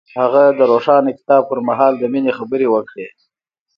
[0.19, 3.07] هغه د روښانه کتاب پر مهال د مینې خبرې وکړې.